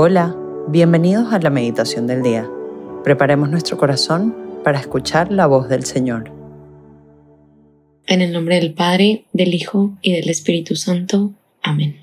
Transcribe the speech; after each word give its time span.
Hola, 0.00 0.36
bienvenidos 0.68 1.32
a 1.32 1.40
la 1.40 1.50
meditación 1.50 2.06
del 2.06 2.22
día. 2.22 2.48
Preparemos 3.02 3.50
nuestro 3.50 3.76
corazón 3.76 4.32
para 4.62 4.78
escuchar 4.78 5.32
la 5.32 5.48
voz 5.48 5.68
del 5.68 5.84
Señor. 5.84 6.30
En 8.06 8.22
el 8.22 8.32
nombre 8.32 8.60
del 8.60 8.74
Padre, 8.74 9.24
del 9.32 9.52
Hijo 9.54 9.98
y 10.00 10.12
del 10.12 10.30
Espíritu 10.30 10.76
Santo. 10.76 11.32
Amén. 11.64 11.96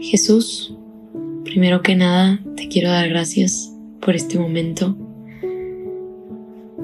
Jesús, 0.00 0.74
primero 1.44 1.82
que 1.82 1.96
nada 1.96 2.40
te 2.56 2.66
quiero 2.66 2.88
dar 2.88 3.10
gracias 3.10 3.70
por 4.00 4.16
este 4.16 4.38
momento 4.38 4.96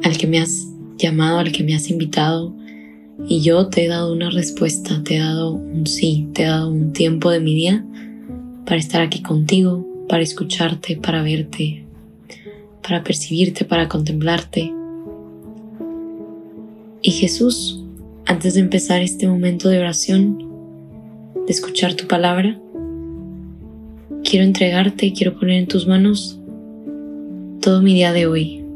al 0.03 0.19
que 0.19 0.27
me 0.27 0.41
has 0.41 0.67
llamado, 0.99 1.39
al 1.39 1.53
que 1.53 1.65
me 1.65 1.75
has 1.75 1.89
invitado 1.89 2.55
y 3.27 3.41
yo 3.41 3.69
te 3.69 3.87
he 3.87 3.89
dado 3.89 4.13
una 4.13 4.29
respuesta, 4.29 5.03
te 5.03 5.17
he 5.17 5.21
dado 5.21 5.53
un 5.53 5.87
sí, 5.87 6.29
te 6.35 6.43
he 6.43 6.47
dado 6.49 6.71
un 6.71 6.93
tiempo 6.93 7.31
de 7.31 7.41
mi 7.41 7.55
día 7.55 7.83
para 8.69 8.81
estar 8.81 9.01
aquí 9.01 9.23
contigo, 9.23 9.87
para 10.11 10.23
escucharte, 10.23 10.99
para 10.99 11.23
verte, 11.23 11.87
para 12.83 13.03
percibirte, 13.03 13.65
para 13.65 13.89
contemplarte. 13.89 14.75
Y 17.01 17.11
Jesús, 17.13 17.83
antes 18.27 18.53
de 18.53 18.61
empezar 18.61 19.01
este 19.01 19.27
momento 19.27 19.71
de 19.71 19.79
oración, 19.79 20.47
de 21.47 21.51
escuchar 21.51 21.95
tu 21.95 22.07
palabra, 22.07 22.61
quiero 24.23 24.45
entregarte, 24.45 25.15
quiero 25.15 25.39
poner 25.39 25.61
en 25.61 25.67
tus 25.67 25.87
manos 25.87 26.39
todo 27.63 27.81
mi 27.81 27.95
día 27.95 28.13
de 28.13 28.27
hoy. 28.27 28.67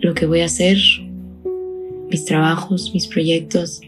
Lo 0.00 0.14
que 0.14 0.24
voy 0.24 0.40
a 0.40 0.46
hacer, 0.46 0.78
mis 2.08 2.24
trabajos, 2.24 2.92
mis 2.94 3.06
proyectos, 3.06 3.82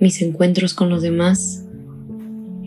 mis 0.00 0.20
encuentros 0.20 0.74
con 0.74 0.90
los 0.90 1.00
demás, 1.00 1.61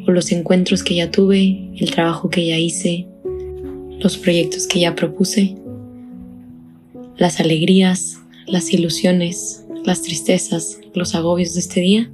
o 0.08 0.12
los 0.12 0.32
encuentros 0.32 0.84
que 0.84 0.96
ya 0.96 1.12
tuve, 1.12 1.72
el 1.78 1.92
trabajo 1.92 2.30
que 2.30 2.46
ya 2.46 2.58
hice, 2.58 3.08
los 4.00 4.18
proyectos 4.18 4.68
que 4.68 4.82
ya 4.82 4.96
propuse, 4.96 5.56
las 7.18 7.40
alegrías, 7.40 8.20
las 8.48 8.72
ilusiones, 8.72 9.66
las 9.84 10.02
tristezas, 10.02 10.80
los 10.94 11.16
agobios 11.16 11.54
de 11.54 11.60
este 11.60 11.82
día, 11.82 12.12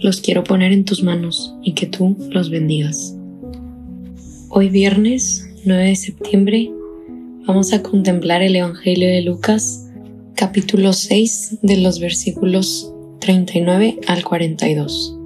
los 0.00 0.20
quiero 0.20 0.44
poner 0.44 0.72
en 0.72 0.84
tus 0.84 1.02
manos 1.02 1.54
y 1.62 1.72
que 1.72 1.86
tú 1.86 2.16
los 2.30 2.50
bendigas. 2.50 3.16
Hoy 4.48 4.68
viernes 4.68 5.48
9 5.64 5.84
de 5.84 5.96
septiembre 5.96 6.70
vamos 7.46 7.72
a 7.72 7.82
contemplar 7.82 8.42
el 8.42 8.56
Evangelio 8.56 9.08
de 9.08 9.22
Lucas 9.22 9.86
capítulo 10.34 10.92
6 10.92 11.58
de 11.62 11.76
los 11.76 12.00
versículos 12.00 12.92
39 13.20 14.00
al 14.06 14.24
42 14.24 15.19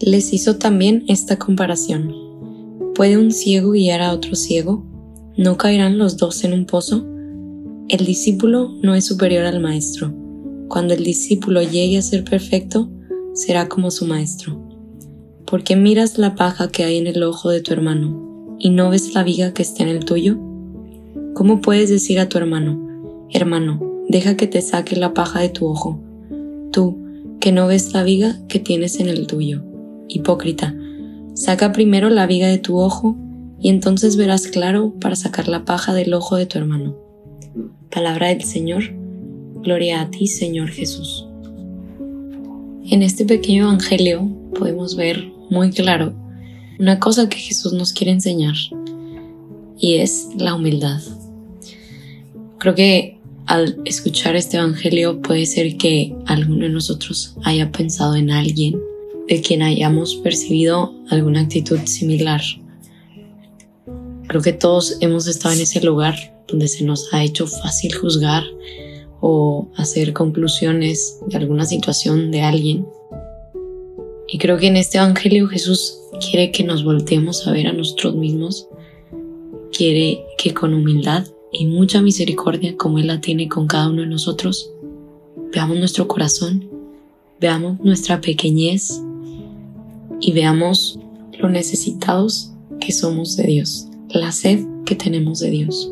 les 0.00 0.32
hizo 0.32 0.56
también 0.56 1.04
esta 1.08 1.38
comparación. 1.38 2.14
¿Puede 2.94 3.18
un 3.18 3.32
ciego 3.32 3.72
guiar 3.72 4.00
a 4.00 4.12
otro 4.12 4.34
ciego? 4.34 4.82
¿No 5.36 5.58
caerán 5.58 5.98
los 5.98 6.16
dos 6.16 6.42
en 6.42 6.54
un 6.54 6.64
pozo? 6.64 7.04
El 7.88 8.06
discípulo 8.06 8.72
no 8.82 8.94
es 8.94 9.04
superior 9.04 9.44
al 9.44 9.60
maestro. 9.60 10.14
Cuando 10.68 10.94
el 10.94 11.04
discípulo 11.04 11.60
llegue 11.62 11.98
a 11.98 12.02
ser 12.02 12.24
perfecto, 12.24 12.88
será 13.34 13.68
como 13.68 13.90
su 13.90 14.06
maestro. 14.06 14.58
¿Por 15.44 15.64
qué 15.64 15.76
miras 15.76 16.16
la 16.16 16.34
paja 16.34 16.68
que 16.68 16.84
hay 16.84 16.96
en 16.96 17.06
el 17.06 17.22
ojo 17.22 17.50
de 17.50 17.60
tu 17.60 17.74
hermano 17.74 18.56
y 18.58 18.70
no 18.70 18.88
ves 18.88 19.14
la 19.14 19.22
viga 19.22 19.52
que 19.52 19.62
está 19.62 19.82
en 19.82 19.90
el 19.90 20.04
tuyo? 20.06 20.38
¿Cómo 21.34 21.60
puedes 21.60 21.90
decir 21.90 22.20
a 22.20 22.28
tu 22.28 22.38
hermano, 22.38 23.26
hermano, 23.30 23.80
deja 24.08 24.36
que 24.36 24.46
te 24.46 24.62
saque 24.62 24.96
la 24.96 25.12
paja 25.12 25.40
de 25.40 25.50
tu 25.50 25.66
ojo, 25.66 26.00
tú 26.72 26.96
que 27.38 27.52
no 27.52 27.66
ves 27.66 27.92
la 27.92 28.02
viga 28.02 28.38
que 28.48 28.60
tienes 28.60 28.98
en 29.00 29.08
el 29.08 29.26
tuyo? 29.26 29.69
Hipócrita, 30.10 30.74
saca 31.34 31.72
primero 31.72 32.10
la 32.10 32.26
viga 32.26 32.48
de 32.48 32.58
tu 32.58 32.78
ojo 32.78 33.16
y 33.60 33.68
entonces 33.68 34.16
verás 34.16 34.46
claro 34.46 34.94
para 35.00 35.16
sacar 35.16 35.48
la 35.48 35.64
paja 35.64 35.94
del 35.94 36.14
ojo 36.14 36.36
de 36.36 36.46
tu 36.46 36.58
hermano. 36.58 36.96
Palabra 37.90 38.28
del 38.28 38.42
Señor, 38.42 38.84
gloria 39.62 40.00
a 40.00 40.10
ti 40.10 40.26
Señor 40.26 40.68
Jesús. 40.68 41.26
En 42.90 43.02
este 43.02 43.24
pequeño 43.24 43.64
Evangelio 43.64 44.28
podemos 44.58 44.96
ver 44.96 45.30
muy 45.50 45.70
claro 45.70 46.14
una 46.78 46.98
cosa 46.98 47.28
que 47.28 47.36
Jesús 47.36 47.72
nos 47.72 47.92
quiere 47.92 48.12
enseñar 48.12 48.54
y 49.78 49.96
es 49.96 50.28
la 50.36 50.54
humildad. 50.54 51.00
Creo 52.58 52.74
que 52.74 53.18
al 53.46 53.80
escuchar 53.84 54.36
este 54.36 54.56
Evangelio 54.56 55.20
puede 55.20 55.46
ser 55.46 55.76
que 55.76 56.14
alguno 56.26 56.64
de 56.64 56.70
nosotros 56.70 57.36
haya 57.42 57.70
pensado 57.70 58.16
en 58.16 58.30
alguien 58.30 58.80
de 59.30 59.40
quien 59.40 59.62
hayamos 59.62 60.16
percibido 60.16 60.92
alguna 61.08 61.42
actitud 61.42 61.78
similar. 61.84 62.40
Creo 64.26 64.42
que 64.42 64.52
todos 64.52 64.96
hemos 65.00 65.28
estado 65.28 65.54
en 65.54 65.60
ese 65.60 65.80
lugar 65.80 66.16
donde 66.48 66.66
se 66.66 66.82
nos 66.82 67.14
ha 67.14 67.22
hecho 67.22 67.46
fácil 67.46 67.94
juzgar 67.94 68.42
o 69.20 69.68
hacer 69.76 70.12
conclusiones 70.12 71.20
de 71.28 71.36
alguna 71.36 71.64
situación 71.64 72.32
de 72.32 72.42
alguien. 72.42 72.84
Y 74.26 74.38
creo 74.38 74.58
que 74.58 74.66
en 74.66 74.76
este 74.76 74.98
Evangelio 74.98 75.46
Jesús 75.46 75.96
quiere 76.18 76.50
que 76.50 76.64
nos 76.64 76.82
volteemos 76.82 77.46
a 77.46 77.52
ver 77.52 77.68
a 77.68 77.72
nosotros 77.72 78.16
mismos, 78.16 78.66
quiere 79.70 80.24
que 80.38 80.52
con 80.52 80.74
humildad 80.74 81.24
y 81.52 81.66
mucha 81.66 82.02
misericordia 82.02 82.76
como 82.76 82.98
Él 82.98 83.06
la 83.06 83.20
tiene 83.20 83.48
con 83.48 83.68
cada 83.68 83.90
uno 83.90 84.02
de 84.02 84.08
nosotros, 84.08 84.72
veamos 85.52 85.78
nuestro 85.78 86.08
corazón, 86.08 86.68
veamos 87.38 87.78
nuestra 87.78 88.20
pequeñez 88.20 89.00
y 90.20 90.32
veamos 90.32 90.98
lo 91.38 91.48
necesitados 91.48 92.52
que 92.80 92.92
somos 92.92 93.36
de 93.36 93.44
Dios, 93.44 93.88
la 94.10 94.32
sed 94.32 94.64
que 94.84 94.94
tenemos 94.94 95.40
de 95.40 95.50
Dios. 95.50 95.90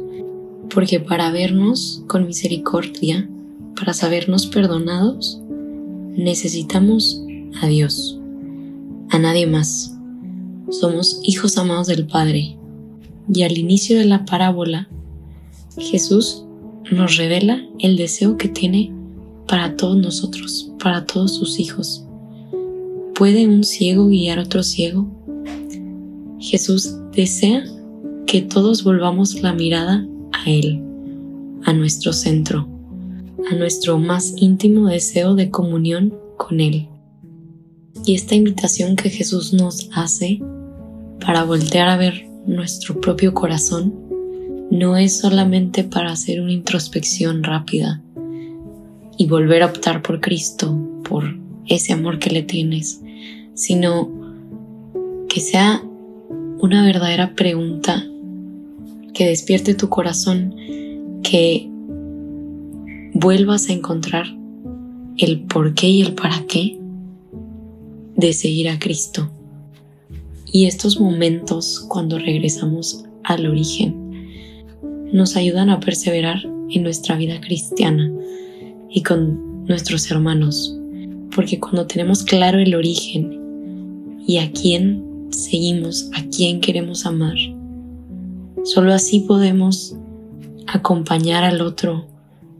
Porque 0.72 1.00
para 1.00 1.30
vernos 1.30 2.02
con 2.06 2.26
misericordia, 2.26 3.28
para 3.76 3.94
sabernos 3.94 4.46
perdonados, 4.46 5.40
necesitamos 6.16 7.22
a 7.62 7.66
Dios, 7.66 8.18
a 9.10 9.18
nadie 9.18 9.46
más. 9.46 9.94
Somos 10.70 11.20
hijos 11.22 11.56
amados 11.56 11.86
del 11.86 12.06
Padre. 12.06 12.56
Y 13.32 13.42
al 13.42 13.56
inicio 13.56 13.98
de 13.98 14.04
la 14.04 14.24
parábola, 14.24 14.88
Jesús 15.78 16.44
nos 16.90 17.16
revela 17.16 17.62
el 17.78 17.96
deseo 17.96 18.36
que 18.36 18.48
tiene 18.48 18.92
para 19.46 19.76
todos 19.76 19.96
nosotros, 19.96 20.72
para 20.78 21.06
todos 21.06 21.34
sus 21.36 21.58
hijos 21.58 22.07
¿Puede 23.18 23.48
un 23.48 23.64
ciego 23.64 24.06
guiar 24.06 24.38
a 24.38 24.42
otro 24.42 24.62
ciego? 24.62 25.08
Jesús 26.38 26.94
desea 27.10 27.64
que 28.28 28.42
todos 28.42 28.84
volvamos 28.84 29.42
la 29.42 29.52
mirada 29.52 30.06
a 30.30 30.48
Él, 30.48 30.80
a 31.64 31.72
nuestro 31.72 32.12
centro, 32.12 32.68
a 33.50 33.56
nuestro 33.56 33.98
más 33.98 34.34
íntimo 34.36 34.86
deseo 34.86 35.34
de 35.34 35.50
comunión 35.50 36.14
con 36.36 36.60
Él. 36.60 36.86
Y 38.06 38.14
esta 38.14 38.36
invitación 38.36 38.94
que 38.94 39.10
Jesús 39.10 39.52
nos 39.52 39.90
hace 39.92 40.40
para 41.18 41.42
voltear 41.42 41.88
a 41.88 41.96
ver 41.96 42.28
nuestro 42.46 43.00
propio 43.00 43.34
corazón 43.34 43.94
no 44.70 44.96
es 44.96 45.18
solamente 45.18 45.82
para 45.82 46.12
hacer 46.12 46.40
una 46.40 46.52
introspección 46.52 47.42
rápida 47.42 48.00
y 49.16 49.26
volver 49.26 49.64
a 49.64 49.66
optar 49.66 50.02
por 50.02 50.20
Cristo, 50.20 50.78
por 51.02 51.36
ese 51.66 51.92
amor 51.92 52.20
que 52.20 52.30
le 52.30 52.44
tienes, 52.44 53.00
sino 53.58 54.08
que 55.28 55.40
sea 55.40 55.82
una 56.60 56.84
verdadera 56.84 57.34
pregunta 57.34 58.06
que 59.12 59.26
despierte 59.26 59.74
tu 59.74 59.88
corazón, 59.88 60.54
que 61.24 61.68
vuelvas 63.14 63.68
a 63.68 63.72
encontrar 63.72 64.26
el 65.16 65.40
por 65.40 65.74
qué 65.74 65.88
y 65.88 66.02
el 66.02 66.14
para 66.14 66.44
qué 66.46 66.78
de 68.14 68.32
seguir 68.32 68.68
a 68.68 68.78
Cristo. 68.78 69.28
Y 70.52 70.66
estos 70.66 71.00
momentos 71.00 71.84
cuando 71.88 72.16
regresamos 72.16 73.04
al 73.24 73.44
origen 73.46 73.96
nos 75.12 75.34
ayudan 75.34 75.68
a 75.70 75.80
perseverar 75.80 76.38
en 76.70 76.82
nuestra 76.84 77.16
vida 77.16 77.40
cristiana 77.40 78.08
y 78.88 79.02
con 79.02 79.66
nuestros 79.66 80.08
hermanos, 80.12 80.78
porque 81.34 81.58
cuando 81.58 81.88
tenemos 81.88 82.22
claro 82.22 82.60
el 82.60 82.76
origen 82.76 83.37
y 84.28 84.36
a 84.36 84.52
quién 84.52 85.28
seguimos, 85.30 86.10
a 86.14 86.22
quién 86.28 86.60
queremos 86.60 87.06
amar. 87.06 87.34
Solo 88.62 88.92
así 88.92 89.20
podemos 89.20 89.96
acompañar 90.66 91.44
al 91.44 91.62
otro, 91.62 92.06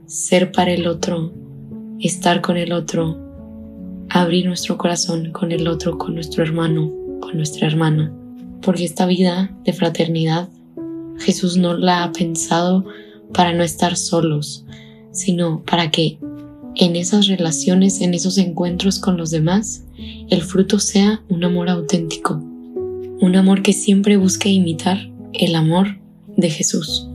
ser 0.06 0.50
para 0.50 0.72
el 0.72 0.86
otro, 0.86 1.30
estar 2.00 2.40
con 2.40 2.56
el 2.56 2.72
otro, 2.72 3.18
abrir 4.08 4.46
nuestro 4.46 4.78
corazón 4.78 5.30
con 5.30 5.52
el 5.52 5.68
otro, 5.68 5.98
con 5.98 6.14
nuestro 6.14 6.42
hermano, 6.42 6.90
con 7.20 7.36
nuestra 7.36 7.66
hermana. 7.66 8.14
Porque 8.62 8.86
esta 8.86 9.04
vida 9.04 9.54
de 9.64 9.74
fraternidad 9.74 10.48
Jesús 11.18 11.58
no 11.58 11.76
la 11.76 12.02
ha 12.02 12.12
pensado 12.12 12.86
para 13.34 13.52
no 13.52 13.62
estar 13.62 13.94
solos, 13.94 14.64
sino 15.10 15.62
para 15.66 15.90
que 15.90 16.18
en 16.78 16.94
esas 16.94 17.26
relaciones, 17.26 18.00
en 18.00 18.14
esos 18.14 18.38
encuentros 18.38 19.00
con 19.00 19.16
los 19.16 19.30
demás, 19.30 19.82
el 20.30 20.42
fruto 20.42 20.78
sea 20.78 21.22
un 21.28 21.44
amor 21.44 21.68
auténtico, 21.68 22.42
Un 23.20 23.34
amor 23.34 23.62
que 23.62 23.72
siempre 23.72 24.16
busque 24.16 24.48
imitar 24.48 25.10
el 25.32 25.56
amor 25.56 25.98
de 26.36 26.50
Jesús. 26.50 27.08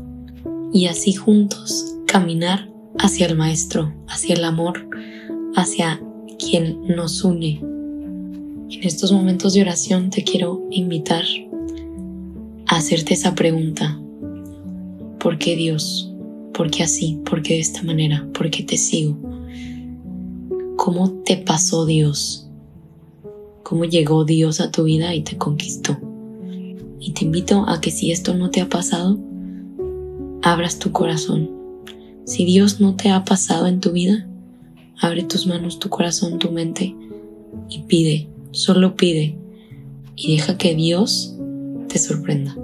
Y 0.73 0.87
así 0.87 1.13
juntos 1.13 1.95
caminar 2.07 2.69
hacia 2.99 3.25
el 3.25 3.37
Maestro, 3.37 3.93
hacia 4.09 4.35
el 4.35 4.43
amor, 4.43 4.85
hacia 5.55 6.01
quien 6.37 6.85
nos 6.87 7.23
une. 7.23 7.61
En 8.69 8.83
estos 8.83 9.13
momentos 9.13 9.53
de 9.53 9.61
oración 9.61 10.09
te 10.09 10.25
quiero 10.25 10.67
invitar 10.71 11.23
a 12.67 12.75
hacerte 12.75 13.13
esa 13.13 13.33
pregunta. 13.33 13.97
¿Por 15.21 15.37
qué 15.37 15.55
Dios? 15.55 16.11
¿Por 16.53 16.69
qué 16.69 16.83
así? 16.83 17.21
¿Por 17.23 17.41
qué 17.43 17.53
de 17.53 17.59
esta 17.61 17.81
manera? 17.83 18.27
¿Por 18.33 18.49
qué 18.49 18.61
te 18.61 18.75
sigo? 18.75 19.32
¿Cómo 20.83 21.11
te 21.23 21.37
pasó 21.37 21.85
Dios? 21.85 22.45
¿Cómo 23.63 23.85
llegó 23.85 24.25
Dios 24.25 24.59
a 24.59 24.69
tu 24.69 24.83
vida 24.83 25.15
y 25.15 25.21
te 25.21 25.37
conquistó? 25.37 25.97
Y 26.99 27.13
te 27.13 27.23
invito 27.23 27.63
a 27.69 27.79
que 27.79 27.89
si 27.89 28.11
esto 28.11 28.33
no 28.33 28.49
te 28.49 28.59
ha 28.59 28.67
pasado, 28.67 29.17
abras 30.41 30.79
tu 30.79 30.91
corazón. 30.91 31.49
Si 32.25 32.43
Dios 32.43 32.81
no 32.81 32.97
te 32.97 33.11
ha 33.11 33.23
pasado 33.23 33.67
en 33.67 33.79
tu 33.79 33.93
vida, 33.93 34.27
abre 34.99 35.23
tus 35.23 35.47
manos, 35.47 35.79
tu 35.79 35.87
corazón, 35.87 36.37
tu 36.37 36.51
mente 36.51 36.93
y 37.69 37.79
pide, 37.83 38.27
solo 38.51 38.97
pide 38.97 39.37
y 40.17 40.35
deja 40.35 40.57
que 40.57 40.75
Dios 40.75 41.33
te 41.87 41.97
sorprenda. 41.97 42.57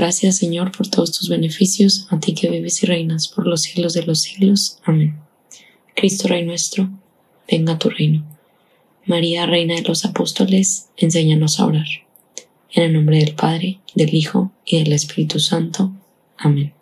Gracias, 0.00 0.38
Señor, 0.38 0.72
por 0.72 0.88
todos 0.88 1.12
tus 1.12 1.28
beneficios, 1.28 2.06
a 2.08 2.18
ti 2.18 2.32
que 2.32 2.48
vives 2.48 2.82
y 2.82 2.86
reinas 2.86 3.28
por 3.28 3.46
los 3.46 3.60
siglos 3.60 3.92
de 3.92 4.02
los 4.02 4.22
siglos. 4.22 4.78
Amén. 4.82 5.18
Cristo 5.94 6.26
Rey 6.26 6.42
nuestro, 6.42 6.88
venga 7.46 7.74
a 7.74 7.78
tu 7.78 7.90
reino. 7.90 8.24
María, 9.04 9.44
Reina 9.44 9.74
de 9.74 9.82
los 9.82 10.06
Apóstoles, 10.06 10.88
enséñanos 10.96 11.60
a 11.60 11.66
orar. 11.66 11.86
En 12.72 12.84
el 12.84 12.92
nombre 12.94 13.18
del 13.18 13.34
Padre, 13.34 13.80
del 13.94 14.14
Hijo 14.14 14.52
y 14.64 14.78
del 14.78 14.94
Espíritu 14.94 15.38
Santo. 15.38 15.92
Amén. 16.38 16.72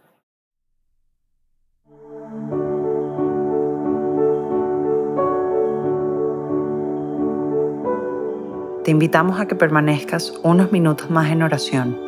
Te 8.84 8.92
invitamos 8.92 9.40
a 9.40 9.48
que 9.48 9.56
permanezcas 9.56 10.34
unos 10.44 10.70
minutos 10.70 11.10
más 11.10 11.32
en 11.32 11.42
oración 11.42 12.07